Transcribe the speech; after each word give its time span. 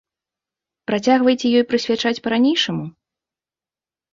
Працягваеце 0.91 1.47
ёй 1.59 1.65
прысвячаць 1.73 2.21
па-ранейшаму? 2.29 2.85